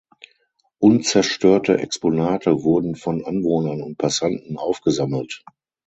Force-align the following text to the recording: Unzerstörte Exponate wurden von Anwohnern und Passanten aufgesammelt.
Unzerstörte 0.79 1.77
Exponate 1.77 2.63
wurden 2.63 2.95
von 2.95 3.23
Anwohnern 3.23 3.83
und 3.83 3.99
Passanten 3.99 4.57
aufgesammelt. 4.57 5.43